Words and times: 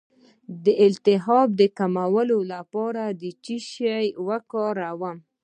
د 0.63 0.65
التهاب 0.87 1.47
د 1.59 1.61
کمولو 1.77 2.39
لپاره 2.53 3.01
باید 3.19 3.35
څه 3.43 3.55
شی 3.71 4.07
وکاروم؟ 4.27 5.17